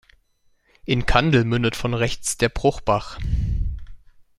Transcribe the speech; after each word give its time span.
In 0.83 1.05
Kandel 1.05 1.45
mündet 1.45 1.75
von 1.75 1.93
rechts 1.93 2.35
der 2.35 2.49
Bruchbach. 2.49 3.19